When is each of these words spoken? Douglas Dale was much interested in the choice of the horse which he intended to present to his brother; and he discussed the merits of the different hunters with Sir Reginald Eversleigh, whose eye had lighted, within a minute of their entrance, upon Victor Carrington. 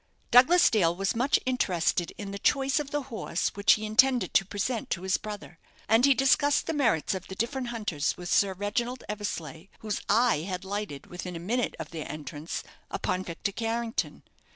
Douglas 0.31 0.67
Dale 0.71 0.95
was 0.95 1.13
much 1.15 1.39
interested 1.45 2.11
in 2.17 2.31
the 2.31 2.39
choice 2.39 2.79
of 2.79 2.89
the 2.89 3.03
horse 3.13 3.49
which 3.49 3.73
he 3.73 3.85
intended 3.85 4.33
to 4.33 4.43
present 4.43 4.89
to 4.89 5.03
his 5.03 5.17
brother; 5.17 5.59
and 5.87 6.05
he 6.05 6.15
discussed 6.15 6.65
the 6.65 6.73
merits 6.73 7.13
of 7.13 7.27
the 7.27 7.35
different 7.35 7.67
hunters 7.67 8.17
with 8.17 8.27
Sir 8.33 8.53
Reginald 8.53 9.03
Eversleigh, 9.07 9.65
whose 9.81 10.01
eye 10.09 10.39
had 10.41 10.65
lighted, 10.65 11.05
within 11.05 11.35
a 11.35 11.39
minute 11.39 11.75
of 11.77 11.91
their 11.91 12.11
entrance, 12.11 12.63
upon 12.89 13.23
Victor 13.23 13.51
Carrington. 13.51 14.23